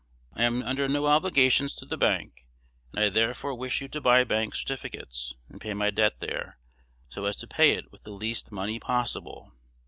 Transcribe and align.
I 0.33 0.45
am 0.45 0.63
under 0.63 0.87
no 0.87 1.05
obligations 1.05 1.75
to 1.75 1.85
the 1.85 1.95
bank; 1.95 2.47
and 2.91 3.03
I 3.05 3.09
therefore 3.09 3.53
wish 3.53 3.81
you 3.81 3.87
to 3.89 4.01
buy 4.01 4.23
bank 4.23 4.55
certificates, 4.55 5.35
and 5.47 5.61
pay 5.61 5.75
my 5.75 5.91
debt 5.91 6.21
there, 6.21 6.57
so 7.07 7.25
as 7.25 7.35
to 7.35 7.47
pay 7.47 7.73
it 7.75 7.91
with 7.91 8.01
the 8.01 8.09
least 8.11 8.51
money 8.51 8.79
possible. 8.79 9.51